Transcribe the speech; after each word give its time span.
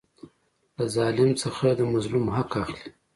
له 0.77 0.85
ظالم 0.95 1.31
څخه 1.41 1.65
د 1.79 1.81
مظلوم 1.93 2.25
حق 2.35 2.51
اخلي. 2.63 2.87